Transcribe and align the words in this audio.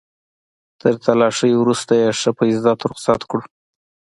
تر 0.79 0.93
تلاشۍ 1.03 1.51
وروسته 1.57 1.93
يې 2.01 2.09
ښه 2.19 2.31
په 2.37 2.43
عزت 2.49 2.79
رخصت 2.91 3.21
کړو. 3.29 3.43